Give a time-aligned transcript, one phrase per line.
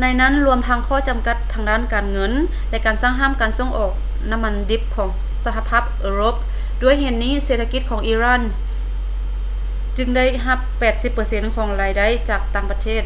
[0.00, 1.36] ໃນນັ້ນລວມທັງຂໍ້ຈຳກັດ
[1.68, 2.32] ດ້ານການເງິນ
[2.70, 3.92] ແລະ ການສັ່ງຫ້າມການສົ່ງອອກ
[4.30, 5.08] ນ້ຳມັນດິບຂອງ
[5.44, 6.34] ສະຫະພາບເອີຣົບ
[6.82, 8.42] ດ້ວຍເຫດນີ້ ເສດຖະກິດຂອງອີຣານ
[9.96, 10.58] ຈຶ່ງໄດ້ຮັບ
[11.06, 13.02] 80% ຂອງລາຍໄດ້ຈາກຕ່າງປະເທດ